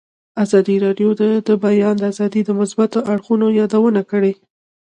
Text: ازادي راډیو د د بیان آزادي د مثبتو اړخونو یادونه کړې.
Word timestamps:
ازادي 0.43 0.75
راډیو 0.85 1.09
د 1.21 1.23
د 1.47 1.49
بیان 1.65 1.97
آزادي 2.09 2.41
د 2.45 2.49
مثبتو 2.59 2.99
اړخونو 3.11 3.45
یادونه 3.59 4.01
کړې. 4.11 4.33